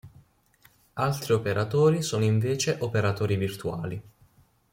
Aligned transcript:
Altri 0.93 1.31
operatori 1.31 2.01
sono 2.01 2.23
invece 2.23 2.77
operatori 2.79 3.35
virtuali. 3.35 4.01